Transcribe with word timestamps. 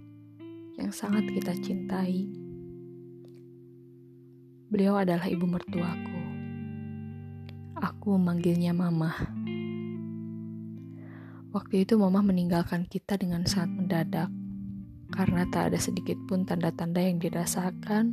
Yang 0.81 0.97
sangat 0.97 1.29
kita 1.29 1.53
cintai 1.61 2.48
Beliau 4.69 5.01
adalah 5.01 5.25
ibu 5.25 5.49
mertuaku. 5.49 6.21
Aku 7.81 8.21
memanggilnya 8.21 8.77
Mama. 8.77 9.17
Waktu 11.57 11.89
itu 11.89 11.97
Mama 11.97 12.21
meninggalkan 12.21 12.85
kita 12.85 13.17
dengan 13.17 13.49
sangat 13.49 13.73
mendadak 13.73 14.29
karena 15.09 15.49
tak 15.49 15.73
ada 15.73 15.81
sedikit 15.81 16.21
pun 16.29 16.45
tanda-tanda 16.45 17.01
yang 17.01 17.17
dirasakan 17.17 18.13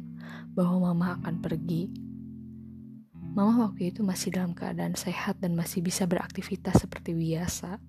bahwa 0.55 0.95
Mama 0.95 1.19
akan 1.19 1.43
pergi. 1.43 1.91
Mama 3.35 3.67
waktu 3.67 3.91
itu 3.91 3.99
masih 4.07 4.31
dalam 4.31 4.55
keadaan 4.55 4.95
sehat 4.95 5.43
dan 5.43 5.59
masih 5.59 5.83
bisa 5.83 6.07
beraktivitas 6.07 6.79
seperti 6.79 7.11
biasa. 7.11 7.83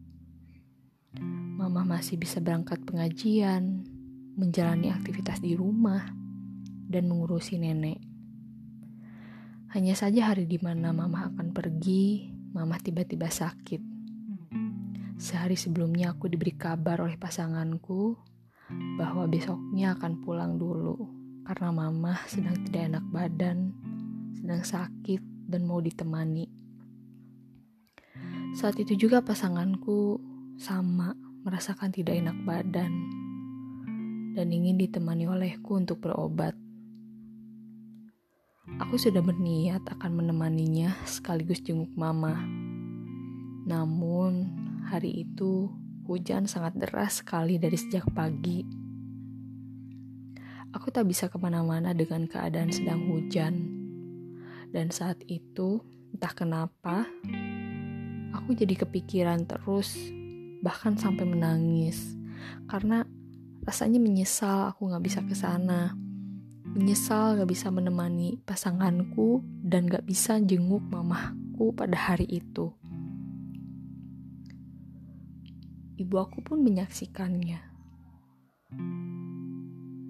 Mama 1.55 1.87
masih 1.87 2.19
bisa 2.19 2.43
berangkat 2.43 2.83
pengajian, 2.83 3.87
menjalani 4.35 4.91
aktivitas 4.91 5.39
di 5.39 5.55
rumah, 5.55 6.03
dan 6.91 7.07
mengurusi 7.07 7.63
nenek. 7.63 8.06
Hanya 9.75 9.99
saja 9.99 10.31
hari 10.31 10.47
di 10.47 10.63
mana 10.63 10.95
mama 10.95 11.27
akan 11.33 11.51
pergi, 11.51 12.31
mama 12.55 12.79
tiba-tiba 12.79 13.27
sakit. 13.27 13.83
Sehari 15.19 15.59
sebelumnya 15.59 16.15
aku 16.15 16.31
diberi 16.31 16.55
kabar 16.55 17.03
oleh 17.03 17.19
pasanganku 17.19 18.15
bahwa 18.99 19.27
besoknya 19.27 19.99
akan 19.99 20.23
pulang 20.23 20.55
dulu 20.61 20.95
karena 21.47 21.71
mama 21.71 22.15
sedang 22.31 22.59
tidak 22.67 22.83
enak 22.95 23.05
badan, 23.11 23.59
sedang 24.39 24.63
sakit 24.63 25.23
dan 25.47 25.63
mau 25.67 25.79
ditemani. 25.79 26.47
Saat 28.59 28.83
itu 28.83 28.97
juga 28.97 29.23
pasanganku 29.23 30.19
sama 30.59 31.15
merasakan 31.47 31.95
tidak 31.95 32.19
enak 32.19 32.39
badan 32.43 32.93
dan 34.35 34.47
ingin 34.51 34.77
ditemani 34.77 35.31
olehku 35.31 35.79
untuk 35.79 36.03
berobat. 36.03 36.66
Aku 38.67 38.99
sudah 38.99 39.23
berniat 39.23 39.87
akan 39.87 40.19
menemaninya 40.19 40.99
sekaligus 41.07 41.63
jenguk 41.63 41.95
mama. 41.95 42.35
Namun, 43.63 44.51
hari 44.91 45.23
itu 45.23 45.71
hujan 46.11 46.51
sangat 46.51 46.75
deras 46.75 47.23
sekali 47.23 47.63
dari 47.63 47.79
sejak 47.79 48.11
pagi. 48.11 48.67
Aku 50.75 50.91
tak 50.91 51.07
bisa 51.07 51.31
ke 51.31 51.39
mana-mana 51.39 51.95
dengan 51.95 52.27
keadaan 52.27 52.75
sedang 52.75 53.07
hujan. 53.07 53.71
Dan 54.75 54.91
saat 54.91 55.23
itu, 55.31 55.79
entah 56.11 56.35
kenapa, 56.35 57.07
aku 58.35 58.51
jadi 58.51 58.83
kepikiran 58.83 59.47
terus, 59.47 59.95
bahkan 60.59 60.99
sampai 60.99 61.23
menangis. 61.23 62.19
Karena 62.67 63.07
rasanya 63.63 64.03
menyesal 64.03 64.75
aku 64.75 64.91
gak 64.91 65.07
bisa 65.07 65.23
ke 65.23 65.39
sana 65.39 66.06
Menyesal 66.77 67.41
gak 67.41 67.49
bisa 67.49 67.73
menemani 67.73 68.37
pasanganku 68.45 69.41
dan 69.65 69.89
gak 69.89 70.05
bisa 70.05 70.37
jenguk 70.45 70.85
mamahku 70.93 71.73
pada 71.73 71.97
hari 71.97 72.29
itu. 72.29 72.69
Ibu 75.97 76.15
aku 76.21 76.45
pun 76.45 76.61
menyaksikannya. 76.61 77.65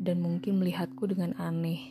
Dan 0.02 0.18
mungkin 0.18 0.58
melihatku 0.58 1.06
dengan 1.06 1.38
aneh. 1.38 1.86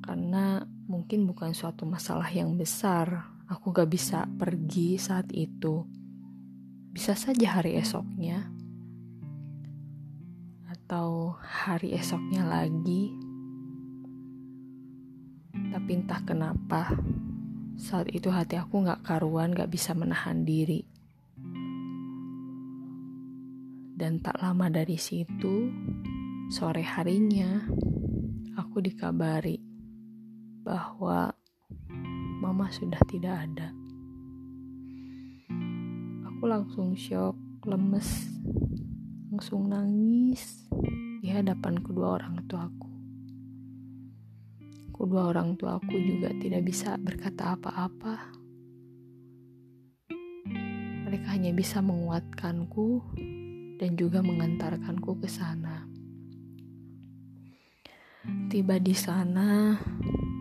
Karena 0.00 0.64
mungkin 0.88 1.28
bukan 1.28 1.52
suatu 1.52 1.84
masalah 1.84 2.32
yang 2.32 2.56
besar. 2.56 3.36
Aku 3.52 3.68
gak 3.68 3.92
bisa 3.92 4.24
pergi 4.40 4.96
saat 4.96 5.28
itu. 5.36 5.84
Bisa 6.88 7.12
saja 7.12 7.60
hari 7.60 7.76
esoknya 7.76 8.59
atau 10.90 11.38
hari 11.38 11.94
esoknya 11.94 12.42
lagi. 12.42 13.14
Tapi 15.54 15.90
entah 15.94 16.18
kenapa, 16.26 16.98
saat 17.78 18.10
itu 18.10 18.26
hati 18.26 18.58
aku 18.58 18.82
gak 18.82 19.06
karuan, 19.06 19.54
gak 19.54 19.70
bisa 19.70 19.94
menahan 19.94 20.42
diri. 20.42 20.82
Dan 23.94 24.18
tak 24.18 24.42
lama 24.42 24.66
dari 24.66 24.98
situ, 24.98 25.70
sore 26.50 26.82
harinya, 26.82 27.70
aku 28.58 28.82
dikabari 28.82 29.62
bahwa 30.66 31.30
mama 32.42 32.66
sudah 32.66 32.98
tidak 33.06 33.46
ada. 33.46 33.70
Aku 36.34 36.50
langsung 36.50 36.98
shock, 36.98 37.38
lemes, 37.62 38.26
langsung 39.30 39.70
nangis 39.70 40.66
di 41.22 41.30
hadapan 41.30 41.78
kedua 41.78 42.18
orang 42.18 42.42
tuaku. 42.50 42.90
Kedua 44.90 45.30
orang 45.30 45.54
tuaku 45.54 45.94
juga 45.94 46.34
tidak 46.34 46.66
bisa 46.66 46.98
berkata 46.98 47.54
apa-apa. 47.54 48.34
Mereka 51.06 51.26
hanya 51.30 51.54
bisa 51.54 51.78
menguatkanku 51.78 53.14
dan 53.78 53.94
juga 53.94 54.18
mengantarkanku 54.18 55.22
ke 55.22 55.30
sana. 55.30 55.86
Tiba 58.50 58.82
di 58.82 58.98
sana, 58.98 59.78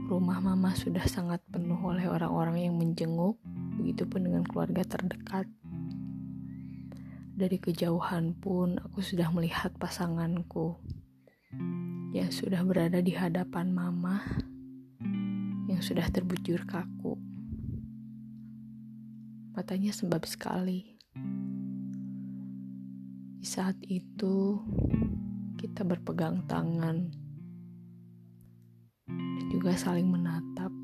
rumah 0.09 0.41
mama 0.41 0.73
sudah 0.73 1.05
sangat 1.05 1.45
penuh 1.45 1.77
oleh 1.77 2.09
orang-orang 2.09 2.65
yang 2.65 2.75
menjenguk, 2.81 3.37
begitupun 3.77 4.25
dengan 4.25 4.41
keluarga 4.49 4.81
terdekat. 4.81 5.45
Dari 7.39 7.55
kejauhan 7.55 8.35
pun 8.35 8.75
aku 8.83 8.99
sudah 8.99 9.31
melihat 9.31 9.71
pasanganku 9.79 10.75
yang 12.11 12.27
sudah 12.35 12.59
berada 12.67 12.99
di 12.99 13.15
hadapan 13.15 13.71
mama 13.71 14.19
yang 15.71 15.79
sudah 15.79 16.03
terbujur 16.11 16.67
kaku. 16.67 17.15
Matanya 19.55 19.95
sembab 19.95 20.27
sekali. 20.27 20.99
Di 23.39 23.47
saat 23.47 23.79
itu 23.87 24.59
kita 25.55 25.87
berpegang 25.87 26.43
tangan 26.43 27.07
dan 29.07 29.45
juga 29.47 29.79
saling 29.79 30.11
menatap. 30.11 30.75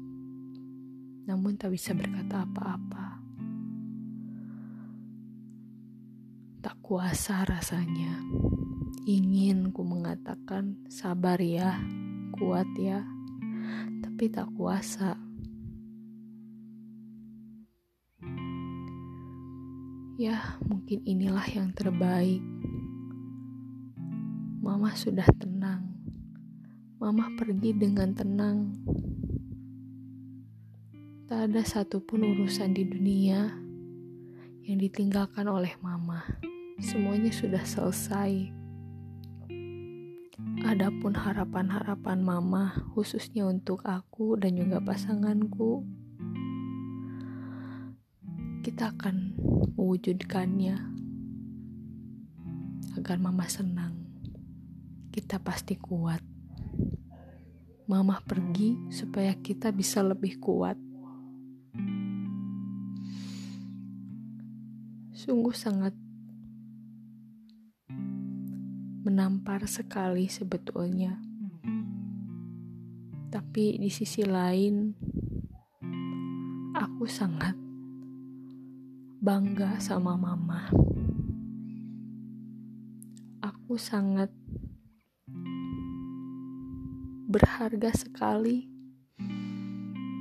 Namun 1.27 1.59
tak 1.59 1.75
bisa 1.75 1.91
berkata 1.91 2.47
apa-apa. 2.47 3.04
Kuasa 6.85 7.41
rasanya. 7.49 8.21
Ingin 9.09 9.73
ku 9.73 9.81
mengatakan 9.81 10.85
sabar 10.85 11.41
ya, 11.41 11.81
kuat 12.37 12.69
ya, 12.77 13.01
tapi 14.05 14.29
tak 14.29 14.53
kuasa. 14.53 15.17
Ya, 20.21 20.61
mungkin 20.61 21.01
inilah 21.09 21.41
yang 21.49 21.73
terbaik. 21.73 22.45
Mama 24.61 24.93
sudah 24.93 25.25
tenang. 25.41 25.89
Mama 27.01 27.33
pergi 27.33 27.73
dengan 27.73 28.13
tenang. 28.13 28.77
Tak 31.25 31.49
ada 31.49 31.65
satupun 31.65 32.29
urusan 32.29 32.77
di 32.77 32.85
dunia 32.85 33.57
yang 34.61 34.77
ditinggalkan 34.77 35.49
oleh 35.49 35.73
Mama 35.81 36.53
semuanya 36.79 37.31
sudah 37.31 37.63
selesai. 37.63 38.51
Adapun 40.65 41.15
harapan-harapan 41.15 42.19
mama 42.19 42.75
khususnya 42.91 43.47
untuk 43.47 43.85
aku 43.87 44.35
dan 44.35 44.59
juga 44.59 44.81
pasanganku, 44.83 45.85
kita 48.65 48.91
akan 48.91 49.37
mewujudkannya 49.77 50.75
agar 52.99 53.17
mama 53.21 53.45
senang. 53.47 53.93
Kita 55.13 55.39
pasti 55.39 55.79
kuat. 55.79 56.19
Mama 57.85 58.19
pergi 58.25 58.89
supaya 58.89 59.31
kita 59.37 59.69
bisa 59.71 60.01
lebih 60.01 60.41
kuat. 60.41 60.75
Sungguh 65.13 65.55
sangat 65.55 65.93
menampar 69.05 69.69
sekali 69.69 70.25
sebetulnya. 70.25 71.21
Tapi 73.29 73.77
di 73.77 73.93
sisi 73.93 74.25
lain, 74.25 74.97
aku 76.73 77.05
sangat 77.05 77.53
bangga 79.21 79.77
sama 79.77 80.17
mama. 80.17 80.65
Aku 83.45 83.77
sangat 83.77 84.33
berharga 87.29 87.93
sekali 87.93 88.65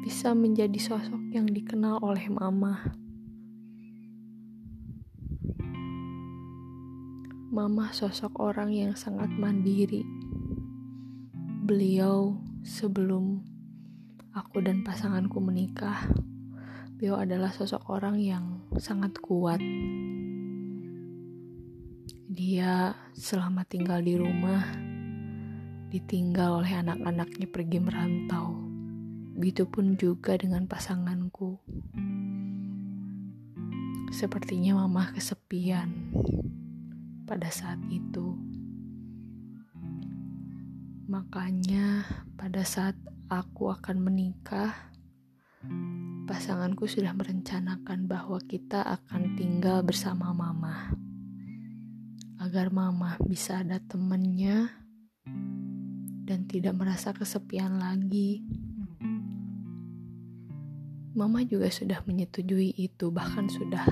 bisa 0.04 0.36
menjadi 0.36 0.76
sosok 0.76 1.32
yang 1.32 1.48
dikenal 1.48 2.04
oleh 2.04 2.28
mama. 2.28 3.03
Mama 7.54 7.94
sosok 7.94 8.42
orang 8.42 8.74
yang 8.74 8.98
sangat 8.98 9.30
mandiri. 9.30 10.02
Beliau 11.62 12.34
sebelum 12.66 13.46
aku 14.34 14.58
dan 14.58 14.82
pasanganku 14.82 15.38
menikah, 15.38 16.02
beliau 16.98 17.22
adalah 17.22 17.54
sosok 17.54 17.86
orang 17.94 18.18
yang 18.18 18.58
sangat 18.82 19.14
kuat. 19.22 19.62
Dia 22.26 22.98
selama 23.14 23.62
tinggal 23.62 24.02
di 24.02 24.18
rumah, 24.18 24.74
ditinggal 25.94 26.58
oleh 26.58 26.74
anak-anaknya 26.74 27.46
pergi 27.54 27.78
merantau. 27.78 28.66
Begitupun 29.38 29.94
juga 29.94 30.34
dengan 30.34 30.66
pasanganku. 30.66 31.62
Sepertinya 34.10 34.82
mama 34.82 35.14
kesepian 35.14 36.10
pada 37.24 37.48
saat 37.48 37.80
itu. 37.88 38.36
Makanya, 41.08 42.04
pada 42.36 42.64
saat 42.64 42.96
aku 43.28 43.72
akan 43.72 43.96
menikah, 44.04 44.72
pasanganku 46.28 46.84
sudah 46.84 47.12
merencanakan 47.16 48.08
bahwa 48.08 48.40
kita 48.44 48.84
akan 48.84 49.36
tinggal 49.36 49.80
bersama 49.84 50.32
Mama, 50.36 50.92
agar 52.40 52.68
Mama 52.72 53.16
bisa 53.24 53.64
ada 53.64 53.80
temennya 53.80 54.68
dan 56.24 56.48
tidak 56.48 56.76
merasa 56.76 57.12
kesepian 57.12 57.80
lagi. 57.80 58.44
Mama 61.14 61.46
juga 61.46 61.70
sudah 61.70 62.02
menyetujui 62.04 62.74
itu, 62.74 63.12
bahkan 63.14 63.46
sudah 63.46 63.86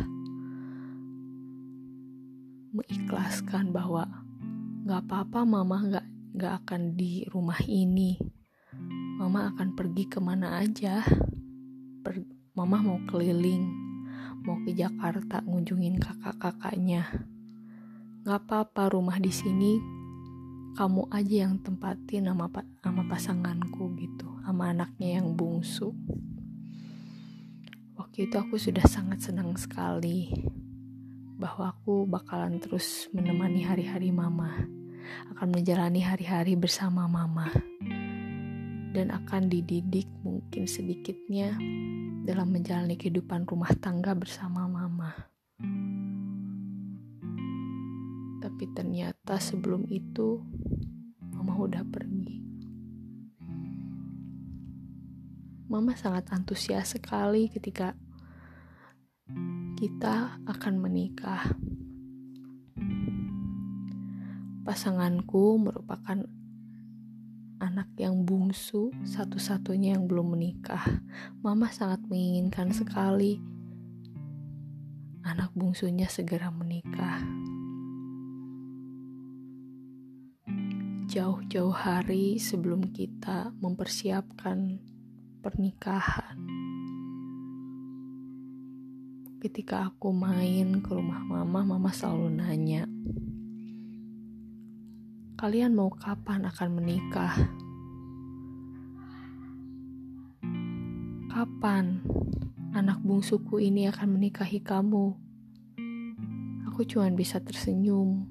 mengikhlaskan 2.82 3.70
bahwa 3.70 4.11
gak 4.82 5.06
apa-apa 5.06 5.46
mama 5.46 5.79
gak, 5.87 6.06
gak 6.34 6.55
akan 6.67 6.99
di 6.99 7.23
rumah 7.31 7.58
ini. 7.70 8.19
Mama 9.23 9.55
akan 9.55 9.79
pergi 9.79 10.11
ke 10.11 10.19
mana 10.19 10.58
aja. 10.58 11.06
Per, 12.02 12.26
mama 12.58 12.82
mau 12.82 12.99
keliling 13.06 13.70
mau 14.43 14.58
ke 14.67 14.75
Jakarta 14.75 15.38
ngunjungin 15.46 16.02
kakak-kakaknya. 16.02 17.06
Gak 18.26 18.43
apa-apa 18.43 18.90
rumah 18.90 19.23
di 19.23 19.31
sini 19.31 19.79
kamu 20.75 21.06
aja 21.14 21.46
yang 21.46 21.62
tempatin 21.62 22.26
sama, 22.26 22.50
sama 22.82 23.02
pasanganku 23.06 23.94
gitu 23.94 24.26
sama 24.43 24.75
anaknya 24.75 25.23
yang 25.23 25.38
bungsu. 25.38 25.94
Waktu 27.94 28.26
itu 28.26 28.34
aku 28.34 28.58
sudah 28.58 28.82
sangat 28.90 29.23
senang 29.23 29.55
sekali 29.55 30.34
bahwa 31.42 31.74
aku 31.74 32.06
bakalan 32.06 32.62
terus 32.62 33.10
menemani 33.10 33.66
hari-hari 33.66 34.14
mama, 34.14 34.62
akan 35.34 35.48
menjalani 35.50 35.98
hari-hari 35.98 36.54
bersama 36.54 37.10
mama, 37.10 37.50
dan 38.94 39.10
akan 39.10 39.50
dididik 39.50 40.06
mungkin 40.22 40.70
sedikitnya 40.70 41.58
dalam 42.22 42.54
menjalani 42.54 42.94
kehidupan 42.94 43.42
rumah 43.42 43.74
tangga 43.82 44.14
bersama 44.14 44.70
mama. 44.70 45.10
Tapi 48.38 48.64
ternyata 48.70 49.42
sebelum 49.42 49.90
itu, 49.90 50.38
mama 51.34 51.58
udah 51.58 51.82
pergi. 51.82 52.38
Mama 55.66 55.98
sangat 55.98 56.30
antusias 56.30 56.94
sekali 56.94 57.50
ketika 57.50 57.98
kita 59.82 60.38
akan 60.46 60.79
menikah. 60.79 61.43
Pasanganku 64.62 65.58
merupakan 65.58 66.23
anak 67.58 67.90
yang 67.99 68.23
bungsu, 68.23 68.94
satu-satunya 69.02 69.99
yang 69.99 70.06
belum 70.06 70.38
menikah. 70.38 70.87
Mama 71.43 71.67
sangat 71.75 71.99
menginginkan 72.06 72.70
sekali 72.70 73.43
anak 75.26 75.50
bungsunya 75.50 76.06
segera 76.06 76.55
menikah. 76.55 77.19
Jauh-jauh 81.11 81.75
hari 81.75 82.38
sebelum 82.38 82.94
kita 82.94 83.50
mempersiapkan 83.58 84.79
pernikahan, 85.43 86.38
ketika 89.42 89.90
aku 89.90 90.14
main 90.14 90.78
ke 90.86 90.94
rumah 90.94 91.18
mama, 91.26 91.66
mama 91.66 91.90
selalu 91.90 92.30
nanya, 92.30 92.86
"Kalian 95.34 95.74
mau 95.74 95.90
kapan 95.90 96.46
akan 96.46 96.68
menikah? 96.78 97.34
Kapan 101.26 102.06
anak 102.70 103.02
bungsuku 103.02 103.66
ini 103.66 103.90
akan 103.90 104.14
menikahi 104.14 104.62
kamu?" 104.62 105.18
Aku 106.70 106.86
cuma 106.86 107.10
bisa 107.10 107.42
tersenyum 107.42 108.30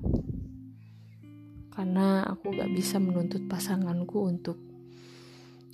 karena 1.75 2.23
aku 2.23 2.55
gak 2.55 2.71
bisa 2.71 3.03
menuntut 3.03 3.51
pasanganku 3.51 4.31
untuk 4.31 4.59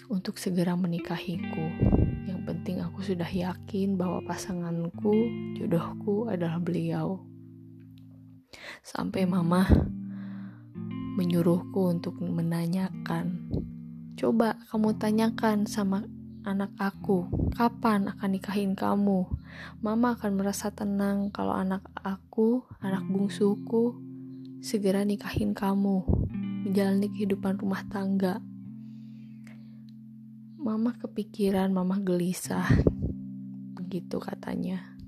untuk 0.09 0.41
segera 0.41 0.73
menikahiku 0.73 1.69
penting 2.43 2.83
aku 2.83 2.99
sudah 2.99 3.27
yakin 3.27 3.95
bahwa 3.95 4.19
pasanganku, 4.27 5.13
jodohku 5.55 6.27
adalah 6.27 6.59
beliau. 6.59 7.23
Sampai 8.83 9.23
mama 9.23 9.63
menyuruhku 11.15 11.87
untuk 11.87 12.19
menanyakan, 12.19 13.47
coba 14.19 14.59
kamu 14.67 14.99
tanyakan 14.99 15.63
sama 15.63 16.03
anak 16.47 16.71
aku, 16.79 17.27
kapan 17.55 18.07
akan 18.07 18.29
nikahin 18.35 18.71
kamu? 18.75 19.27
Mama 19.83 20.15
akan 20.15 20.39
merasa 20.39 20.71
tenang 20.71 21.27
kalau 21.31 21.51
anak 21.51 21.83
aku, 22.03 22.63
anak 22.79 23.03
bungsuku, 23.07 23.95
segera 24.63 25.03
nikahin 25.03 25.51
kamu, 25.51 26.07
menjalani 26.67 27.07
kehidupan 27.11 27.59
rumah 27.59 27.83
tangga. 27.91 28.39
Mama 30.67 30.99
kepikiran, 30.99 31.71
mama 31.71 31.95
gelisah. 32.03 32.67
Begitu 33.79 34.19
katanya. 34.19 34.99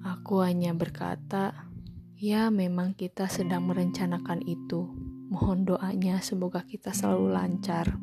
Aku 0.00 0.40
hanya 0.40 0.72
berkata, 0.72 1.68
ya 2.16 2.48
memang 2.48 2.96
kita 2.96 3.28
sedang 3.28 3.68
merencanakan 3.68 4.40
itu. 4.48 4.88
Mohon 5.28 5.76
doanya 5.76 6.24
semoga 6.24 6.64
kita 6.64 6.96
selalu 6.96 7.36
lancar. 7.36 8.00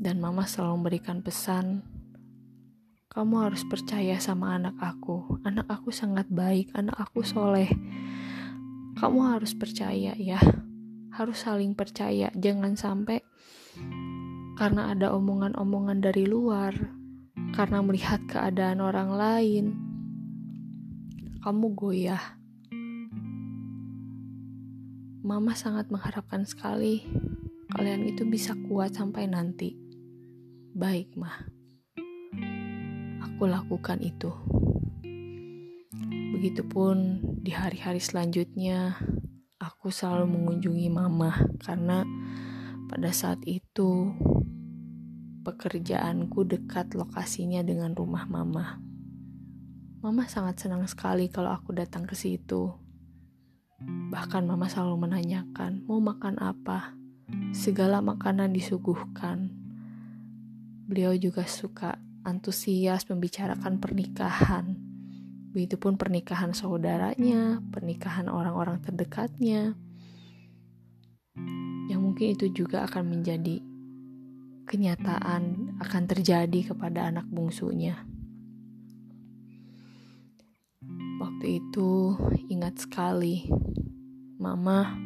Dan 0.00 0.24
mama 0.24 0.48
selalu 0.48 0.80
memberikan 0.80 1.20
pesan, 1.20 1.84
kamu 3.12 3.44
harus 3.44 3.60
percaya 3.68 4.16
sama 4.24 4.56
anak 4.56 4.80
aku. 4.80 5.36
Anak 5.44 5.68
aku 5.68 5.92
sangat 5.92 6.24
baik, 6.32 6.72
anak 6.72 6.96
aku 6.96 7.20
soleh. 7.20 7.68
Kamu 8.96 9.36
harus 9.36 9.52
percaya 9.52 10.16
ya. 10.16 10.40
Harus 11.12 11.44
saling 11.44 11.76
percaya. 11.76 12.32
Jangan 12.32 12.72
sampai 12.72 13.20
karena 14.58 14.90
ada 14.92 15.14
omongan-omongan 15.14 16.02
dari 16.02 16.26
luar, 16.26 16.74
karena 17.54 17.78
melihat 17.80 18.18
keadaan 18.26 18.82
orang 18.82 19.10
lain, 19.14 19.64
kamu 21.40 21.66
goyah. 21.78 22.24
Mama 25.22 25.52
sangat 25.54 25.92
mengharapkan 25.92 26.42
sekali 26.42 27.04
kalian 27.68 28.08
itu 28.08 28.24
bisa 28.24 28.56
kuat 28.66 28.96
sampai 28.96 29.28
nanti. 29.28 29.76
Baik, 30.72 31.14
mah. 31.14 31.46
Aku 33.22 33.46
lakukan 33.46 34.00
itu. 34.00 34.32
Begitupun 36.34 37.22
di 37.38 37.54
hari-hari 37.54 38.00
selanjutnya, 38.02 38.98
aku 39.60 39.90
selalu 39.94 40.38
mengunjungi 40.38 40.88
mama 40.90 41.34
karena 41.62 42.02
pada 42.88 43.12
saat 43.12 43.38
itu 43.44 44.16
pekerjaanku 45.44 46.42
dekat 46.48 46.96
lokasinya 46.96 47.62
dengan 47.62 47.94
rumah 47.94 48.24
mama. 48.24 48.80
Mama 50.00 50.24
sangat 50.26 50.64
senang 50.64 50.88
sekali 50.88 51.28
kalau 51.28 51.52
aku 51.52 51.76
datang 51.76 52.08
ke 52.08 52.16
situ. 52.16 52.72
Bahkan 54.10 54.48
mama 54.48 54.66
selalu 54.66 55.06
menanyakan, 55.06 55.86
mau 55.86 56.00
makan 56.02 56.40
apa? 56.42 56.98
segala 57.52 58.00
makanan 58.00 58.52
disuguhkan. 58.52 59.52
Beliau 60.88 61.12
juga 61.16 61.44
suka 61.44 62.00
antusias 62.24 63.04
membicarakan 63.08 63.76
pernikahan. 63.76 64.76
Begitupun 65.52 66.00
pernikahan 66.00 66.56
saudaranya, 66.56 67.60
pernikahan 67.72 68.28
orang-orang 68.32 68.80
terdekatnya. 68.80 69.76
Mungkin 72.18 72.34
itu 72.34 72.66
juga 72.66 72.82
akan 72.82 73.14
menjadi 73.14 73.62
kenyataan 74.66 75.78
akan 75.78 76.02
terjadi 76.02 76.74
kepada 76.74 77.06
anak 77.06 77.22
bungsunya. 77.30 77.94
Waktu 81.22 81.62
itu 81.62 82.18
ingat 82.50 82.82
sekali, 82.82 83.46
Mama 84.34 84.98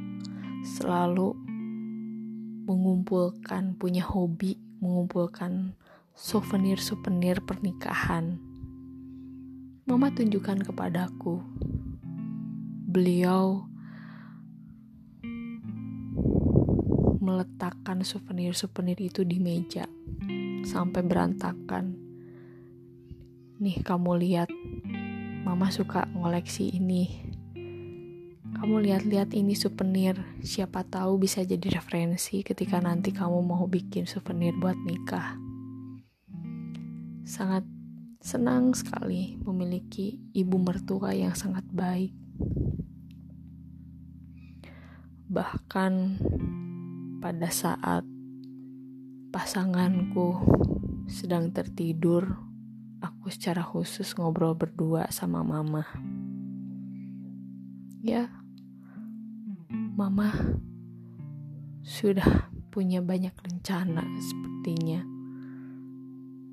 selalu 0.64 1.36
mengumpulkan, 2.64 3.76
punya 3.76 4.08
hobi 4.08 4.56
mengumpulkan 4.80 5.76
souvenir-souvenir 6.16 7.44
pernikahan. 7.44 8.40
Mama 9.84 10.08
tunjukkan 10.16 10.64
kepadaku. 10.64 11.44
Beliau 12.88 13.68
meletakkan 17.22 18.02
souvenir-souvenir 18.02 18.98
itu 18.98 19.22
di 19.22 19.38
meja 19.38 19.86
sampai 20.66 21.06
berantakan. 21.06 21.94
Nih 23.62 23.78
kamu 23.78 24.18
lihat, 24.18 24.50
mama 25.46 25.70
suka 25.70 26.10
ngoleksi 26.18 26.74
ini. 26.74 27.30
Kamu 28.58 28.82
lihat-lihat 28.82 29.34
ini 29.38 29.54
souvenir, 29.54 30.18
siapa 30.42 30.82
tahu 30.82 31.22
bisa 31.22 31.46
jadi 31.46 31.78
referensi 31.78 32.42
ketika 32.42 32.82
nanti 32.82 33.14
kamu 33.14 33.38
mau 33.42 33.66
bikin 33.70 34.06
souvenir 34.06 34.54
buat 34.58 34.78
nikah. 34.82 35.38
Sangat 37.22 37.62
senang 38.22 38.74
sekali 38.74 39.38
memiliki 39.42 40.18
ibu 40.34 40.58
mertua 40.58 41.14
yang 41.14 41.34
sangat 41.34 41.66
baik. 41.70 42.14
Bahkan 45.26 45.92
pada 47.22 47.46
saat 47.54 48.02
pasanganku 49.30 50.42
sedang 51.06 51.54
tertidur, 51.54 52.34
aku 52.98 53.30
secara 53.30 53.62
khusus 53.62 54.10
ngobrol 54.18 54.58
berdua 54.58 55.06
sama 55.14 55.46
mama. 55.46 55.86
Ya, 58.02 58.26
mama 59.94 60.34
sudah 61.86 62.50
punya 62.74 62.98
banyak 62.98 63.38
rencana 63.38 64.02
sepertinya. 64.18 65.06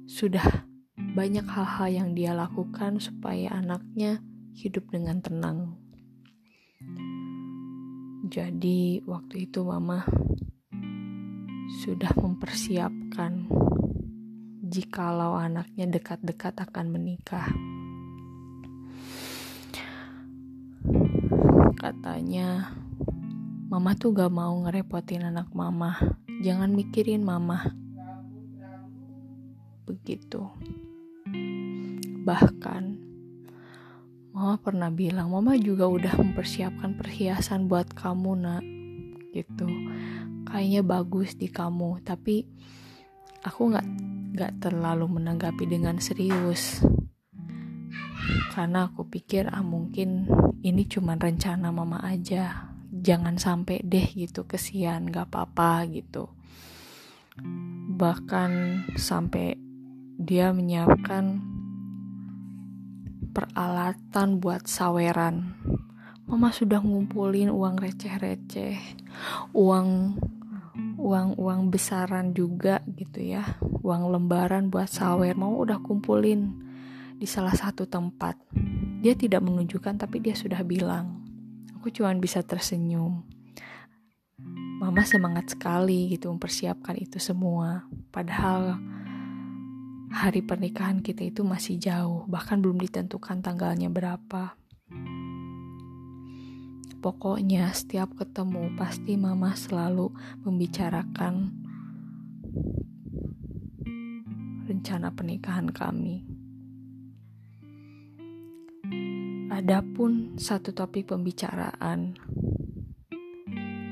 Sudah 0.05 0.69
banyak 1.17 1.49
hal-hal 1.49 1.89
yang 1.89 2.09
dia 2.13 2.37
lakukan 2.37 3.01
supaya 3.01 3.57
anaknya 3.57 4.21
hidup 4.53 4.85
dengan 4.93 5.17
tenang. 5.25 5.73
Jadi, 8.29 9.01
waktu 9.09 9.49
itu 9.49 9.65
mama 9.65 10.05
sudah 11.69 12.09
mempersiapkan 12.17 13.45
jikalau 14.65 15.37
anaknya 15.37 15.85
dekat-dekat 15.85 16.57
akan 16.57 16.85
menikah. 16.89 17.45
Katanya, 21.77 22.73
mama 23.69 23.93
tuh 23.93 24.17
gak 24.17 24.33
mau 24.33 24.57
ngerepotin 24.65 25.29
anak 25.29 25.53
mama. 25.53 25.93
Jangan 26.41 26.73
mikirin 26.73 27.21
mama. 27.21 27.69
Begitu. 29.85 30.49
Bahkan, 32.25 32.83
mama 34.33 34.55
pernah 34.57 34.89
bilang, 34.89 35.29
mama 35.29 35.53
juga 35.53 35.85
udah 35.85 36.17
mempersiapkan 36.17 36.97
perhiasan 36.97 37.69
buat 37.69 37.93
kamu, 37.93 38.31
nak. 38.41 38.65
Gitu 39.29 39.69
kayaknya 40.49 40.81
bagus 40.81 41.37
di 41.37 41.47
kamu. 41.47 42.01
Tapi 42.01 42.43
aku 43.45 43.61
nggak 43.71 43.87
nggak 44.35 44.53
terlalu 44.59 45.05
menanggapi 45.21 45.69
dengan 45.69 46.01
serius. 46.01 46.83
Karena 48.51 48.91
aku 48.91 49.07
pikir 49.07 49.47
ah 49.49 49.63
mungkin 49.63 50.27
ini 50.65 50.83
cuma 50.89 51.15
rencana 51.15 51.71
mama 51.71 52.03
aja. 52.03 52.75
Jangan 52.89 53.39
sampai 53.39 53.79
deh 53.85 54.11
gitu 54.11 54.43
kesian 54.43 55.07
gak 55.07 55.31
apa-apa 55.31 55.87
gitu. 55.87 56.27
Bahkan 57.95 58.51
sampai 58.99 59.55
dia 60.19 60.51
menyiapkan 60.51 61.39
peralatan 63.31 64.43
buat 64.43 64.67
saweran. 64.67 65.55
Mama 66.27 66.51
sudah 66.51 66.83
ngumpulin 66.83 67.49
uang 67.49 67.79
receh-receh 67.79 68.77
uang 69.55 70.19
uang-uang 70.99 71.71
besaran 71.71 72.35
juga 72.35 72.83
gitu 72.91 73.23
ya. 73.23 73.55
Uang 73.79 74.11
lembaran 74.11 74.67
buat 74.67 74.91
sawer 74.91 75.31
mau 75.39 75.55
udah 75.55 75.79
kumpulin 75.79 76.51
di 77.15 77.23
salah 77.23 77.55
satu 77.55 77.87
tempat. 77.87 78.35
Dia 78.99 79.15
tidak 79.15 79.39
menunjukkan 79.47 79.95
tapi 79.95 80.19
dia 80.19 80.35
sudah 80.35 80.59
bilang 80.67 81.23
aku 81.79 81.87
cuma 81.95 82.11
bisa 82.19 82.43
tersenyum. 82.43 83.23
Mama 84.79 85.07
semangat 85.07 85.55
sekali 85.55 86.11
gitu 86.11 86.27
mempersiapkan 86.31 86.99
itu 86.99 87.15
semua. 87.19 87.87
Padahal 88.11 88.75
hari 90.11 90.43
pernikahan 90.43 90.99
kita 90.99 91.23
itu 91.23 91.47
masih 91.47 91.79
jauh 91.79 92.27
bahkan 92.27 92.59
belum 92.59 92.75
ditentukan 92.75 93.39
tanggalnya 93.39 93.87
berapa 93.87 94.59
Pokoknya 96.99 97.71
setiap 97.71 98.11
ketemu 98.19 98.75
pasti 98.75 99.15
mama 99.15 99.55
selalu 99.55 100.11
membicarakan 100.43 101.47
rencana 104.67 105.07
pernikahan 105.15 105.71
kami. 105.71 106.27
Adapun 109.47 110.35
satu 110.35 110.75
topik 110.75 111.07
pembicaraan 111.07 112.19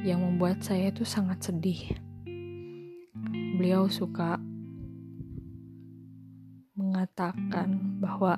yang 0.04 0.20
membuat 0.24 0.64
saya 0.68 0.92
itu 0.92 1.08
sangat 1.08 1.48
sedih. 1.48 1.96
Beliau 3.56 3.88
suka 3.88 4.36
mengatakan 6.78 8.00
bahwa 8.04 8.38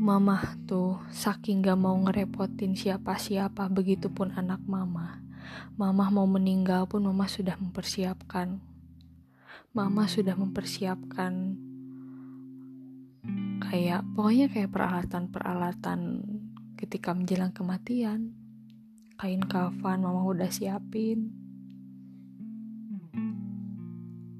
Mama 0.00 0.56
tuh 0.64 0.96
saking 1.12 1.60
gak 1.60 1.76
mau 1.76 1.92
ngerepotin 1.92 2.72
siapa-siapa 2.72 3.68
begitupun 3.68 4.32
anak 4.32 4.64
mama. 4.64 5.20
Mama 5.76 6.08
mau 6.08 6.24
meninggal 6.24 6.88
pun 6.88 7.04
mama 7.04 7.28
sudah 7.28 7.60
mempersiapkan. 7.60 8.64
Mama 9.76 10.08
sudah 10.08 10.40
mempersiapkan 10.40 11.52
kayak 13.68 14.00
pokoknya 14.16 14.48
kayak 14.48 14.72
peralatan-peralatan 14.72 16.00
ketika 16.80 17.12
menjelang 17.12 17.52
kematian. 17.52 18.32
Kain 19.20 19.44
kafan 19.44 20.00
mama 20.00 20.24
udah 20.24 20.48
siapin. 20.48 21.28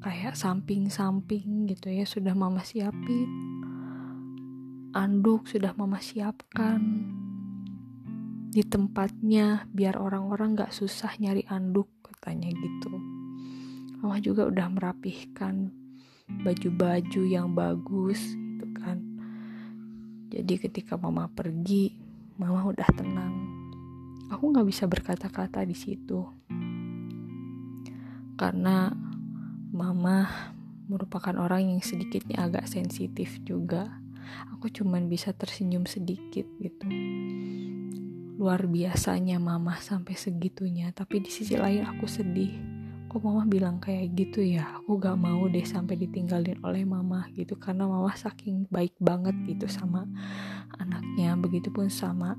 Kayak 0.00 0.40
samping-samping 0.40 1.69
gitu 1.69 1.93
ya 1.93 2.09
sudah 2.09 2.33
mama 2.33 2.64
siapin 2.64 3.50
anduk 4.90 5.47
sudah 5.47 5.70
mama 5.78 6.02
siapkan 6.02 6.82
di 8.50 8.66
tempatnya 8.66 9.70
biar 9.70 9.94
orang-orang 9.94 10.59
gak 10.59 10.75
susah 10.75 11.14
nyari 11.23 11.47
anduk 11.47 11.87
katanya 12.02 12.50
gitu. 12.50 12.90
Mama 14.02 14.18
juga 14.18 14.50
udah 14.50 14.66
merapihkan 14.66 15.70
baju-baju 16.42 17.23
yang 17.23 17.54
bagus 17.54 18.35
gitu 18.35 18.66
kan. 18.75 18.99
Jadi 20.35 20.54
ketika 20.59 20.99
mama 20.99 21.30
pergi 21.30 21.94
mama 22.35 22.66
udah 22.66 22.88
tenang. 22.90 23.35
Aku 24.35 24.50
gak 24.50 24.66
bisa 24.66 24.90
berkata-kata 24.90 25.62
di 25.62 25.78
situ. 25.78 26.26
Karena 28.35 28.90
mama 29.70 30.26
merupakan 30.90 31.38
orang 31.38 31.70
yang 31.70 31.82
sedikitnya 31.87 32.50
agak 32.50 32.66
sensitif 32.66 33.38
juga 33.47 34.02
aku 34.52 34.70
cuman 34.70 35.06
bisa 35.06 35.32
tersenyum 35.32 35.84
sedikit 35.87 36.46
gitu. 36.58 36.87
Luar 38.40 38.64
biasanya 38.64 39.37
mama 39.37 39.76
sampai 39.78 40.16
segitunya 40.16 40.92
tapi 40.96 41.20
di 41.20 41.30
sisi 41.32 41.56
lain 41.60 41.84
aku 41.84 42.08
sedih. 42.08 42.56
Kok 43.10 43.20
mama 43.26 43.42
bilang 43.42 43.82
kayak 43.82 44.14
gitu 44.14 44.38
ya? 44.38 44.78
Aku 44.78 44.96
gak 45.02 45.18
mau 45.18 45.42
deh 45.50 45.66
sampai 45.66 45.99
ditinggalin 45.99 46.62
oleh 46.62 46.87
mama 46.87 47.26
gitu 47.34 47.58
karena 47.58 47.90
mama 47.90 48.14
saking 48.14 48.70
baik 48.70 48.94
banget 49.02 49.34
gitu 49.50 49.66
sama 49.66 50.06
anaknya 50.78 51.34
begitupun 51.34 51.90
sama 51.90 52.38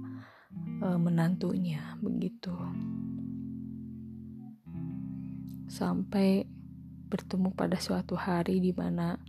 e, 0.79 0.87
menantunya 0.95 1.99
begitu. 1.99 2.55
Sampai 5.67 6.47
bertemu 7.11 7.51
pada 7.51 7.75
suatu 7.75 8.15
hari 8.15 8.63
di 8.63 8.71
mana 8.71 9.19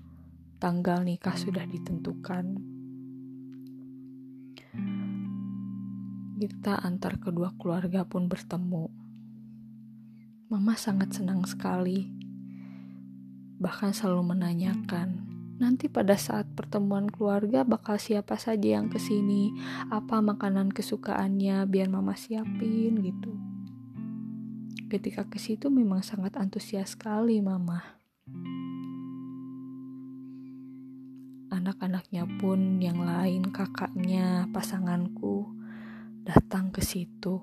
tanggal 0.63 1.03
nikah 1.03 1.35
sudah 1.35 1.67
ditentukan. 1.67 2.55
Kita 6.39 6.79
antar 6.87 7.19
kedua 7.19 7.51
keluarga 7.59 8.07
pun 8.07 8.31
bertemu. 8.31 8.87
Mama 10.55 10.79
sangat 10.79 11.19
senang 11.19 11.43
sekali, 11.51 12.07
bahkan 13.59 13.91
selalu 13.91 14.39
menanyakan, 14.39 15.27
nanti 15.59 15.91
pada 15.91 16.15
saat 16.15 16.47
pertemuan 16.55 17.11
keluarga 17.11 17.67
bakal 17.67 17.99
siapa 17.99 18.39
saja 18.39 18.79
yang 18.79 18.87
ke 18.87 19.03
sini, 19.03 19.51
apa 19.91 20.23
makanan 20.23 20.71
kesukaannya 20.71 21.67
biar 21.67 21.91
mama 21.91 22.15
siapin 22.15 23.03
gitu 23.03 23.35
ketika 24.93 25.25
ke 25.25 25.41
situ 25.41 25.73
memang 25.73 26.05
sangat 26.05 26.37
antusias 26.37 26.93
sekali 26.93 27.41
mama. 27.41 28.02
Anak-anaknya 31.63 32.27
pun 32.43 32.83
yang 32.83 33.07
lain, 33.07 33.55
kakaknya, 33.55 34.51
pasanganku 34.51 35.47
datang 36.27 36.75
ke 36.75 36.83
situ. 36.83 37.39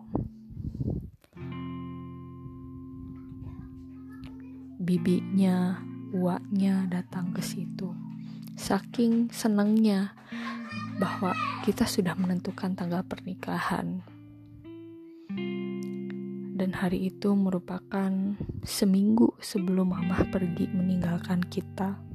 Bibinya, 4.75 5.79
uaknya 6.11 6.91
datang 6.91 7.31
ke 7.31 7.39
situ. 7.39 7.95
Saking 8.59 9.31
senangnya 9.31 10.11
bahwa 10.99 11.31
kita 11.63 11.87
sudah 11.87 12.11
menentukan 12.19 12.75
tanggal 12.75 13.07
pernikahan 13.07 14.03
dan 16.59 16.75
hari 16.75 17.07
itu 17.07 17.31
merupakan 17.39 18.35
seminggu 18.67 19.31
sebelum 19.39 19.95
mama 19.95 20.27
pergi 20.27 20.67
meninggalkan 20.67 21.39
kita. 21.47 22.08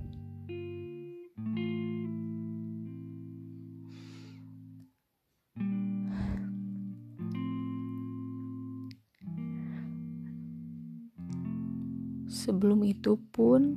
Itu 13.04 13.20
pun, 13.20 13.76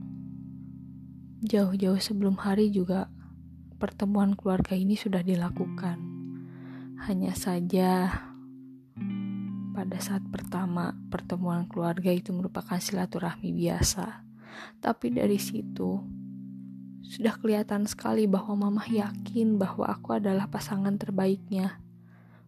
jauh-jauh 1.44 2.00
sebelum 2.00 2.40
hari 2.40 2.72
juga 2.72 3.12
pertemuan 3.76 4.40
keluarga 4.40 4.72
ini 4.72 4.96
sudah 4.96 5.20
dilakukan. 5.20 6.00
Hanya 7.04 7.36
saja 7.36 8.08
pada 9.76 9.98
saat 10.00 10.24
pertama 10.32 10.96
pertemuan 11.12 11.68
keluarga 11.68 12.08
itu 12.08 12.32
merupakan 12.32 12.80
silaturahmi 12.80 13.52
biasa. 13.52 14.24
Tapi 14.80 15.12
dari 15.12 15.36
situ 15.36 16.00
sudah 17.04 17.36
kelihatan 17.36 17.84
sekali 17.84 18.32
bahwa 18.32 18.72
mama 18.72 18.88
yakin 18.88 19.60
bahwa 19.60 19.92
aku 19.92 20.24
adalah 20.24 20.48
pasangan 20.48 20.96
terbaiknya. 20.96 21.84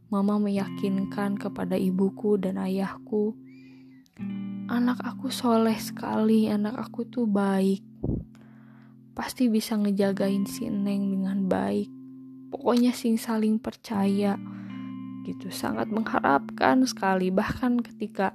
Mama 0.07 0.39
meyakinkan 0.39 1.35
kepada 1.35 1.75
ibuku 1.75 2.39
dan 2.39 2.55
ayahku, 2.55 3.35
anak 4.69 5.01
aku 5.01 5.33
soleh 5.33 5.75
sekali, 5.81 6.45
anak 6.45 6.77
aku 6.77 7.09
tuh 7.09 7.25
baik. 7.25 7.81
Pasti 9.17 9.49
bisa 9.49 9.75
ngejagain 9.75 10.45
si 10.45 10.69
Neng 10.69 11.09
dengan 11.09 11.49
baik. 11.49 11.89
Pokoknya 12.53 12.93
sing 12.93 13.17
saling 13.17 13.57
percaya 13.57 14.37
gitu 15.29 15.53
sangat 15.53 15.93
mengharapkan 15.93 16.81
sekali 16.89 17.29
bahkan 17.29 17.77
ketika 17.77 18.33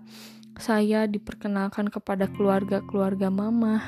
saya 0.54 1.10
diperkenalkan 1.10 1.90
kepada 1.90 2.30
keluarga-keluarga 2.30 3.34
mama 3.34 3.82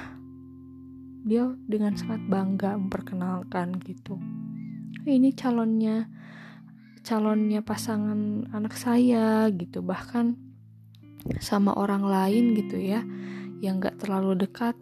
dia 1.22 1.54
dengan 1.70 1.94
sangat 1.94 2.22
bangga 2.26 2.74
memperkenalkan 2.74 3.78
gitu 3.87 4.18
ini 5.06 5.30
calonnya 5.30 6.11
calonnya 7.06 7.62
pasangan 7.62 8.50
anak 8.50 8.74
saya 8.74 9.46
gitu 9.54 9.87
bahkan 9.87 10.35
sama 11.42 11.74
orang 11.76 12.06
lain 12.06 12.54
gitu 12.54 12.78
ya 12.78 13.02
yang 13.60 13.80
gak 13.80 13.98
terlalu 14.00 14.46
dekat 14.46 14.76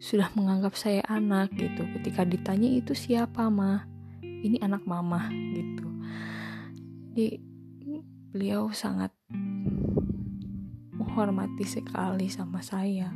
sudah 0.00 0.32
menganggap 0.32 0.76
saya 0.76 1.04
anak 1.08 1.52
gitu 1.56 1.84
ketika 2.00 2.24
ditanya 2.24 2.68
itu 2.68 2.96
siapa 2.96 3.48
mah 3.52 3.84
ini 4.24 4.56
anak 4.64 4.84
mama 4.88 5.28
gitu 5.52 5.88
di 7.12 7.36
beliau 8.30 8.70
sangat 8.70 9.10
menghormati 10.94 11.66
sekali 11.66 12.30
sama 12.30 12.62
saya. 12.62 13.10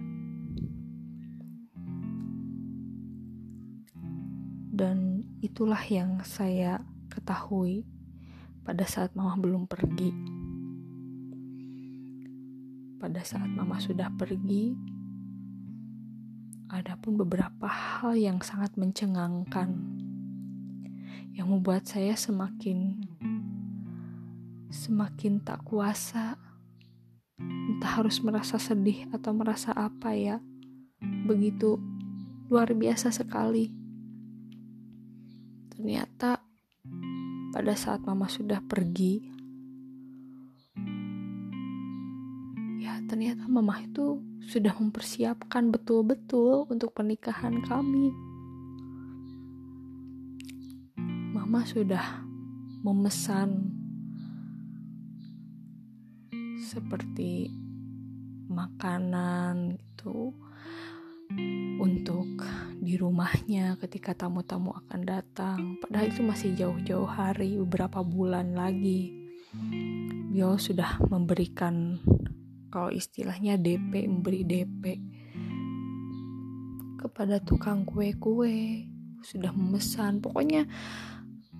Dan 4.74 5.22
itulah 5.38 5.78
yang 5.86 6.18
saya 6.26 6.82
ketahui 7.06 7.86
pada 8.66 8.82
saat 8.82 9.14
mama 9.14 9.38
belum 9.38 9.70
pergi. 9.70 10.33
Pada 13.04 13.20
saat 13.20 13.52
mama 13.52 13.76
sudah 13.84 14.08
pergi, 14.16 14.72
ada 16.72 16.96
pun 16.96 17.20
beberapa 17.20 17.68
hal 17.68 18.16
yang 18.16 18.40
sangat 18.40 18.80
mencengangkan 18.80 19.76
yang 21.36 21.52
membuat 21.52 21.84
saya 21.84 22.16
semakin 22.16 23.04
semakin 24.72 25.44
tak 25.44 25.68
kuasa. 25.68 26.40
Entah 27.44 27.92
harus 28.00 28.24
merasa 28.24 28.56
sedih 28.56 29.04
atau 29.12 29.36
merasa 29.36 29.76
apa 29.76 30.16
ya. 30.16 30.40
Begitu 31.28 31.76
luar 32.48 32.72
biasa 32.72 33.12
sekali. 33.12 33.68
Ternyata 35.76 36.40
pada 37.52 37.76
saat 37.76 38.00
mama 38.08 38.32
sudah 38.32 38.64
pergi, 38.64 39.33
ternyata 43.14 43.46
mama 43.46 43.78
itu 43.78 44.18
sudah 44.50 44.74
mempersiapkan 44.74 45.70
betul-betul 45.70 46.66
untuk 46.66 46.98
pernikahan 46.98 47.62
kami. 47.62 48.10
Mama 51.30 51.62
sudah 51.62 52.26
memesan 52.82 53.70
seperti 56.58 57.54
makanan 58.50 59.78
itu 59.78 60.34
untuk 61.78 62.42
di 62.82 62.98
rumahnya 62.98 63.78
ketika 63.78 64.26
tamu-tamu 64.26 64.74
akan 64.74 65.00
datang 65.06 65.78
padahal 65.78 66.10
itu 66.10 66.18
masih 66.26 66.50
jauh-jauh 66.58 67.06
hari 67.06 67.62
beberapa 67.62 68.02
bulan 68.02 68.58
lagi 68.58 69.14
beliau 69.54 70.58
sudah 70.58 70.98
memberikan 71.06 72.02
kalau 72.74 72.90
istilahnya 72.90 73.54
DP 73.54 74.10
memberi 74.10 74.42
DP 74.42 74.82
kepada 76.98 77.38
tukang 77.38 77.86
kue-kue 77.86 78.90
sudah 79.22 79.54
memesan. 79.54 80.18
Pokoknya 80.18 80.66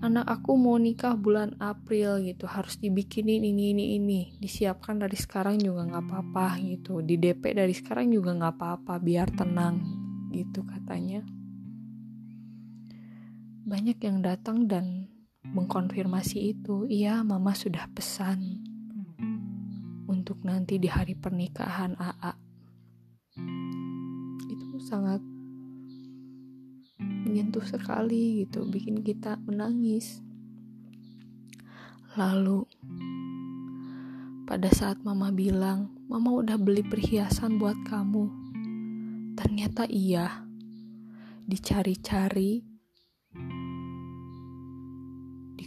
anak 0.03 0.27
aku 0.27 0.59
mau 0.59 0.75
nikah 0.75 1.15
bulan 1.15 1.55
April 1.63 2.19
gitu 2.27 2.51
harus 2.51 2.83
dibikinin 2.83 3.47
ini 3.47 3.71
ini 3.71 3.85
ini. 3.95 4.21
Disiapkan 4.43 4.99
dari 4.99 5.15
sekarang 5.15 5.63
juga 5.63 5.87
nggak 5.87 6.03
apa-apa 6.03 6.59
gitu. 6.67 6.99
Di 6.99 7.15
DP 7.15 7.63
dari 7.63 7.79
sekarang 7.79 8.11
juga 8.11 8.35
nggak 8.35 8.55
apa-apa 8.59 8.99
biar 8.99 9.31
tenang 9.31 9.87
gitu 10.35 10.67
katanya. 10.67 11.23
Banyak 13.63 14.03
yang 14.03 14.19
datang 14.19 14.67
dan 14.67 15.07
mengkonfirmasi 15.47 16.59
itu. 16.59 16.91
Iya 16.91 17.23
mama 17.23 17.55
sudah 17.55 17.87
pesan 17.95 18.74
untuk 20.11 20.45
nanti 20.45 20.77
di 20.77 20.89
hari 20.91 21.17
pernikahan 21.17 21.97
AA 21.97 22.33
itu 24.51 24.79
sangat 24.85 25.23
menyentuh 27.01 27.65
sekali 27.65 28.45
gitu, 28.47 28.69
bikin 28.69 29.03
kita 29.03 29.41
menangis. 29.43 30.23
Lalu 32.15 32.63
pada 34.47 34.71
saat 34.71 35.03
mama 35.03 35.35
bilang, 35.35 35.91
"Mama 36.07 36.31
udah 36.31 36.55
beli 36.61 36.87
perhiasan 36.87 37.59
buat 37.59 37.81
kamu." 37.89 38.31
Ternyata 39.35 39.91
iya. 39.91 40.47
Dicari-cari 41.45 42.74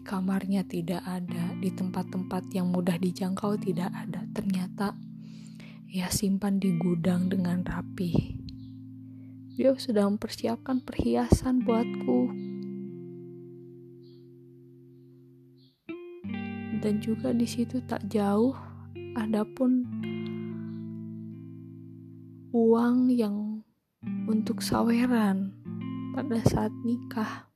kamarnya 0.08 0.64
tidak 0.64 1.04
ada, 1.04 1.52
di 1.60 1.68
tempat-tempat 1.68 2.48
yang 2.56 2.72
mudah 2.72 2.96
dijangkau 2.96 3.60
tidak 3.60 3.92
ada. 3.92 4.24
Ternyata 4.32 4.96
ya 5.92 6.08
simpan 6.08 6.64
di 6.64 6.80
gudang 6.80 7.28
dengan 7.28 7.68
rapi. 7.68 8.40
Dia 9.60 9.76
sudah 9.76 10.08
mempersiapkan 10.08 10.80
perhiasan 10.80 11.68
buatku. 11.68 12.32
Dan 16.80 17.04
juga 17.04 17.36
di 17.36 17.44
situ 17.44 17.84
tak 17.84 18.08
jauh, 18.08 18.56
adapun 19.18 19.84
uang 22.54 23.12
yang 23.12 23.60
untuk 24.30 24.64
saweran 24.64 25.52
pada 26.16 26.38
saat 26.48 26.72
nikah. 26.86 27.47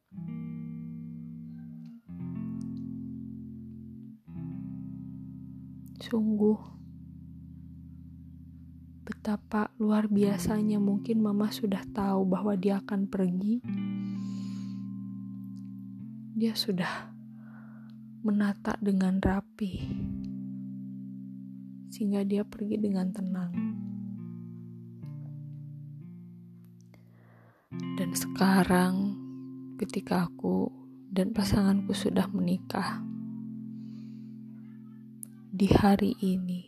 Sungguh, 6.11 6.59
betapa 9.07 9.71
luar 9.79 10.11
biasanya 10.11 10.75
mungkin 10.75 11.23
mama 11.23 11.47
sudah 11.55 11.87
tahu 11.87 12.27
bahwa 12.27 12.51
dia 12.59 12.83
akan 12.83 13.07
pergi. 13.07 13.63
Dia 16.35 16.51
sudah 16.51 17.15
menata 18.27 18.75
dengan 18.83 19.23
rapi, 19.23 19.87
sehingga 21.95 22.27
dia 22.27 22.43
pergi 22.43 22.75
dengan 22.75 23.07
tenang. 23.15 23.55
Dan 27.95 28.11
sekarang, 28.11 29.15
ketika 29.79 30.27
aku 30.27 30.67
dan 31.07 31.31
pasanganku 31.31 31.95
sudah 31.95 32.27
menikah, 32.35 32.99
di 35.51 35.67
hari 35.67 36.15
ini 36.23 36.63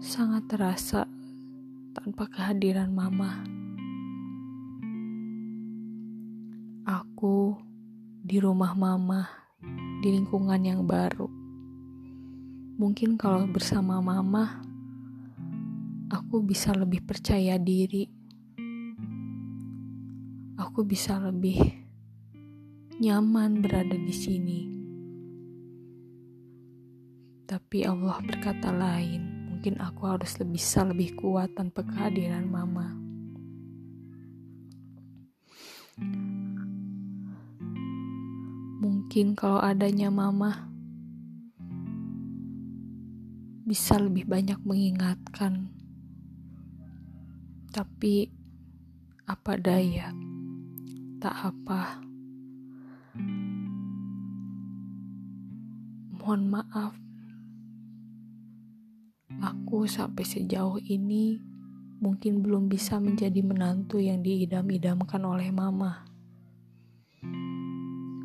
sangat 0.00 0.48
terasa 0.48 1.04
tanpa 1.92 2.24
kehadiran 2.32 2.88
Mama. 2.88 3.44
Aku 6.88 7.60
di 8.24 8.40
rumah 8.40 8.72
Mama, 8.72 9.28
di 10.00 10.08
lingkungan 10.08 10.64
yang 10.64 10.88
baru. 10.88 11.28
Mungkin 12.80 13.20
kalau 13.20 13.44
bersama 13.44 14.00
Mama, 14.00 14.64
aku 16.08 16.40
bisa 16.40 16.72
lebih 16.72 17.04
percaya 17.04 17.60
diri 17.60 18.24
aku 20.74 20.82
bisa 20.82 21.22
lebih 21.22 21.60
nyaman 22.98 23.62
berada 23.62 23.94
di 23.94 24.10
sini. 24.10 24.73
Tapi 27.54 27.86
Allah 27.86 28.18
berkata 28.18 28.74
lain, 28.74 29.46
mungkin 29.46 29.78
aku 29.78 30.10
harus 30.10 30.34
lebih 30.42 30.58
bisa 30.58 30.82
lebih 30.82 31.14
kuat 31.14 31.54
tanpa 31.54 31.86
kehadiran 31.86 32.50
mama. 32.50 32.98
Mungkin 38.82 39.38
kalau 39.38 39.62
adanya 39.62 40.10
mama 40.10 40.66
bisa 43.62 44.02
lebih 44.02 44.26
banyak 44.26 44.58
mengingatkan. 44.66 45.70
Tapi 47.70 48.34
apa 49.30 49.54
daya? 49.62 50.10
tak 51.24 51.40
apa. 51.40 52.04
Mohon 56.20 56.42
maaf, 56.52 56.92
aku 59.40 59.88
sampai 59.88 60.22
sejauh 60.22 60.78
ini 60.84 61.40
mungkin 61.98 62.44
belum 62.44 62.68
bisa 62.68 63.00
menjadi 63.00 63.40
menantu 63.40 63.98
yang 63.98 64.20
diidam-idamkan 64.20 65.22
oleh 65.24 65.48
mama. 65.48 66.04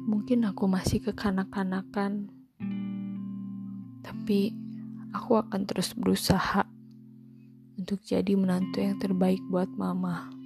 Mungkin 0.09 0.45
aku 0.45 0.65
masih 0.67 0.99
kekanak-kanakan, 1.05 2.27
tapi 4.03 4.51
aku 5.15 5.39
akan 5.39 5.63
terus 5.63 5.95
berusaha 5.95 6.65
untuk 7.79 8.03
jadi 8.03 8.35
menantu 8.35 8.83
yang 8.83 8.99
terbaik 8.99 9.39
buat 9.47 9.69
mama. 9.73 10.39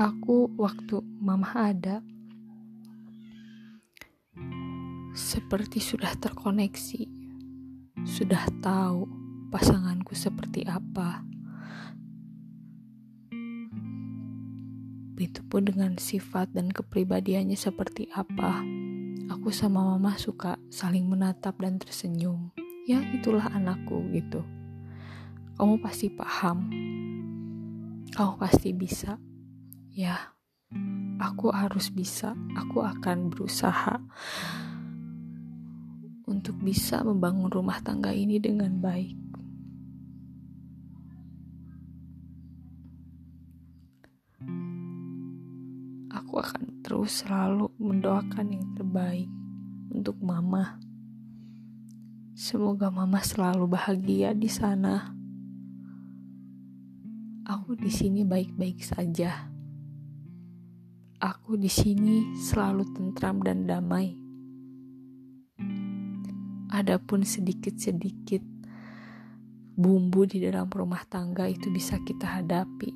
aku 0.00 0.48
waktu 0.56 1.04
mama 1.20 1.52
ada 1.52 2.00
seperti 5.10 5.82
sudah 5.82 6.14
terkoneksi, 6.18 7.02
sudah 8.06 8.46
tahu 8.62 9.06
pasanganku 9.50 10.14
seperti 10.14 10.62
apa. 10.66 11.26
Begitupun 15.18 15.68
dengan 15.68 15.92
sifat 16.00 16.54
dan 16.56 16.72
kepribadiannya 16.72 17.58
seperti 17.58 18.08
apa. 18.14 18.64
Aku 19.30 19.52
sama 19.52 19.84
mama 19.84 20.16
suka 20.16 20.56
saling 20.72 21.06
menatap 21.06 21.60
dan 21.60 21.76
tersenyum. 21.76 22.50
Ya, 22.88 22.98
itulah 23.14 23.46
anakku 23.52 24.08
gitu. 24.16 24.42
Kamu 25.60 25.78
pasti 25.84 26.08
paham. 26.08 26.72
Kamu 28.16 28.40
pasti 28.40 28.72
bisa 28.72 29.20
ya 29.90 30.32
aku 31.18 31.50
harus 31.50 31.90
bisa 31.90 32.32
aku 32.54 32.80
akan 32.80 33.28
berusaha 33.28 33.98
untuk 36.30 36.54
bisa 36.62 37.02
membangun 37.02 37.50
rumah 37.50 37.82
tangga 37.82 38.14
ini 38.14 38.38
dengan 38.38 38.78
baik 38.78 39.18
aku 46.14 46.34
akan 46.38 46.86
terus 46.86 47.26
selalu 47.26 47.66
mendoakan 47.82 48.46
yang 48.54 48.66
terbaik 48.78 49.26
untuk 49.90 50.14
mama 50.22 50.78
semoga 52.38 52.94
mama 52.94 53.18
selalu 53.18 53.66
bahagia 53.66 54.30
di 54.30 54.46
sana 54.46 55.20
aku 57.50 57.74
di 57.74 57.90
sini 57.90 58.22
baik-baik 58.22 58.78
saja. 58.78 59.50
Aku 61.18 61.58
di 61.58 61.66
sini 61.66 62.38
selalu 62.38 62.94
tentram 62.94 63.42
dan 63.42 63.66
damai. 63.66 64.19
Adapun 66.70 67.26
sedikit-sedikit 67.26 68.46
bumbu 69.74 70.22
di 70.22 70.38
dalam 70.38 70.70
rumah 70.70 71.02
tangga 71.02 71.50
itu 71.50 71.66
bisa 71.66 71.98
kita 72.06 72.38
hadapi. 72.38 72.94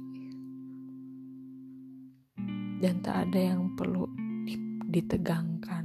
Dan 2.78 3.02
tak 3.02 3.30
ada 3.30 3.40
yang 3.50 3.74
perlu 3.74 4.06
ditegangkan 4.86 5.84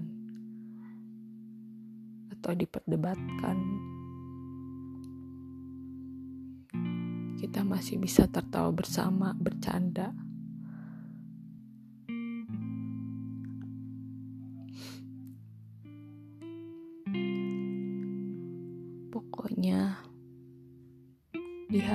atau 2.38 2.52
diperdebatkan. 2.54 3.58
Kita 7.42 7.66
masih 7.66 7.98
bisa 7.98 8.30
tertawa 8.30 8.70
bersama, 8.70 9.34
bercanda 9.34 10.29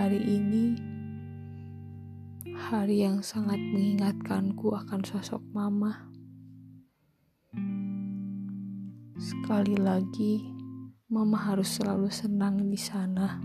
hari 0.04 0.20
ini 0.20 0.76
hari 2.68 3.08
yang 3.08 3.24
sangat 3.24 3.56
mengingatkanku 3.56 4.76
akan 4.76 5.00
sosok 5.00 5.40
mama. 5.56 6.12
Sekali 9.16 9.80
lagi, 9.80 10.44
mama 11.08 11.40
harus 11.40 11.80
selalu 11.80 12.12
senang 12.12 12.68
di 12.68 12.76
sana. 12.76 13.40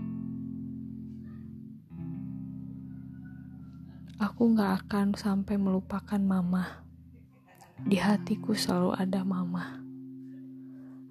Aku 4.20 4.52
gak 4.52 4.84
akan 4.84 5.16
sampai 5.16 5.56
melupakan 5.56 6.20
mama. 6.20 6.84
Di 7.88 7.96
hatiku 7.96 8.52
selalu 8.52 9.00
ada 9.00 9.24
mama. 9.24 9.80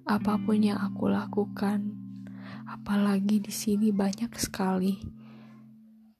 Apa 0.06 0.38
pun 0.38 0.62
yang 0.62 0.78
aku 0.78 1.10
lakukan, 1.10 1.98
Apalagi 2.70 3.42
di 3.42 3.50
sini 3.50 3.90
banyak 3.90 4.30
sekali 4.38 5.19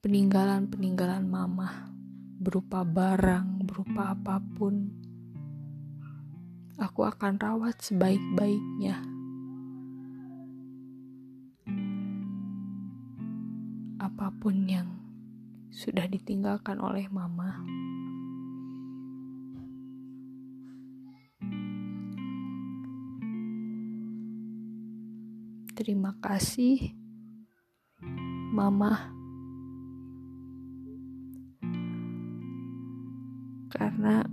peninggalan-peninggalan 0.00 1.28
mama 1.28 1.92
berupa 2.40 2.80
barang, 2.88 3.68
berupa 3.68 4.16
apa 4.16 4.40
pun. 4.40 4.88
Aku 6.80 7.04
akan 7.04 7.36
rawat 7.36 7.76
sebaik-baiknya. 7.84 8.96
Apa 14.00 14.32
pun 14.40 14.64
yang 14.64 14.88
sudah 15.68 16.08
ditinggalkan 16.08 16.80
oleh 16.80 17.04
mama. 17.12 17.60
Terima 25.76 26.16
kasih, 26.24 26.96
Mama, 28.52 29.19
karena 33.70 34.26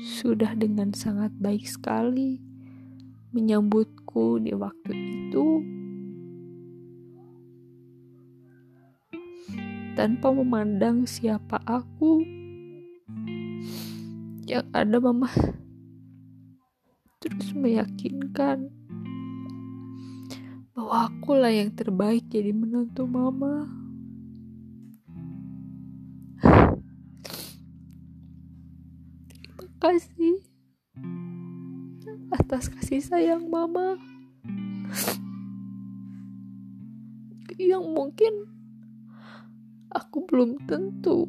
sudah 0.00 0.52
dengan 0.52 0.92
sangat 0.92 1.32
baik 1.40 1.64
sekali 1.64 2.40
menyambutku 3.32 4.36
di 4.44 4.52
waktu 4.52 4.92
itu. 4.92 5.64
Tanpa 9.96 10.32
memandang 10.32 11.04
siapa 11.04 11.60
aku 11.64 12.24
yang 14.48 14.66
ada 14.72 14.96
mama 14.98 15.28
terus 17.20 17.52
meyakinkan 17.52 18.72
bahwa 20.72 21.06
akulah 21.06 21.52
yang 21.52 21.70
terbaik 21.70 22.26
jadi 22.32 22.50
menantu 22.50 23.04
mama 23.04 23.79
kasih. 29.80 30.36
Atas 32.30 32.68
kasih 32.68 33.00
sayang 33.00 33.48
mama. 33.48 33.96
Yang 37.56 37.84
mungkin 37.88 38.32
aku 39.88 40.28
belum 40.28 40.60
tentu 40.68 41.26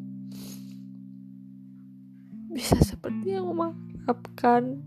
bisa 2.52 2.76
seperti 2.84 3.32
yang 3.32 3.48
mama 3.48 3.72
harapkan. 4.04 4.84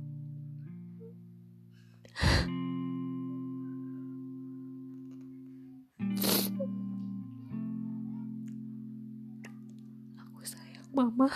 Aku 10.22 10.42
sayang 10.46 10.90
mama 10.94 11.34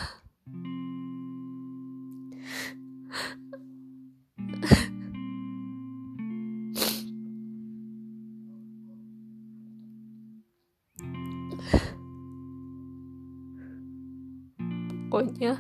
pokoknya 15.40 15.56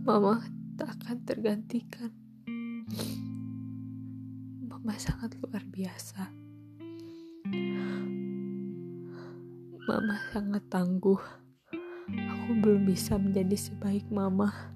mama 0.00 0.40
tak 0.80 0.96
akan 0.96 1.16
tergantikan. 1.28 2.08
Mama 4.64 4.96
sangat 4.96 5.36
luar 5.44 5.60
biasa. 5.68 6.32
Mama 9.84 10.16
sangat 10.32 10.64
tangguh. 10.72 11.20
Aku 12.08 12.64
belum 12.64 12.88
bisa 12.88 13.20
menjadi 13.20 13.60
sebaik 13.60 14.08
mama. 14.08 14.72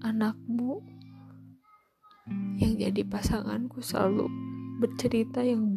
Anakmu 0.00 0.80
yang 2.56 2.80
jadi 2.80 3.04
pasanganku 3.04 3.84
selalu 3.84 4.32
bercerita 4.80 5.44
yang 5.44 5.76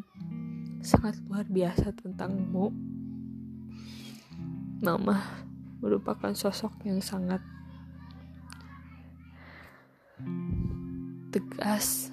sangat 0.79 1.19
luar 1.27 1.43
biasa 1.43 1.91
tentangmu 1.91 2.85
Mama 4.83 5.23
merupakan 5.79 6.35
sosok 6.35 6.83
yang 6.83 6.99
sangat 6.99 7.39
tegas, 11.31 12.11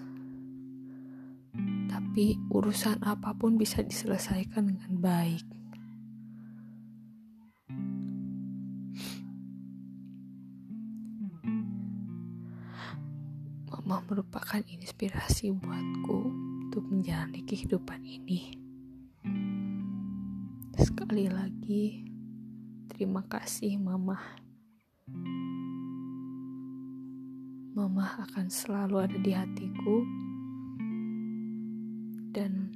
tapi 1.90 2.38
urusan 2.51 3.03
apa 3.03 3.35
pun 3.35 3.59
bisa 3.59 3.83
diselesaikan 3.83 4.70
dengan 4.70 4.92
baik. 4.98 5.46
Mama 13.92 13.98
merupakan 14.07 14.62
inspirasi 14.70 15.51
buatku 15.53 16.18
untuk 16.70 16.87
menjalani 16.88 17.42
kehidupan 17.42 18.01
ini. 18.07 18.57
Sekali 20.79 21.29
lagi, 21.29 22.12
Terima 22.92 23.24
kasih, 23.24 23.81
Mama. 23.81 24.20
Mama 27.72 28.05
akan 28.28 28.52
selalu 28.52 28.96
ada 29.00 29.16
di 29.16 29.33
hatiku, 29.33 30.05
dan 32.37 32.68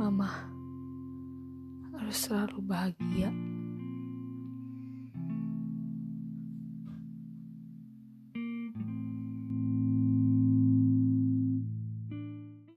Mama 0.00 0.32
harus 1.92 2.18
selalu 2.24 2.58
bahagia. 2.64 3.31